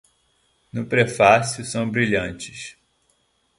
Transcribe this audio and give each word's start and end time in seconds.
no 0.73 0.87
Prefácio, 0.87 1.63
são 1.63 1.87
brilhantes 1.87 2.75